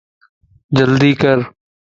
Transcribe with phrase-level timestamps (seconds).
[0.77, 1.37] جلدي ڪر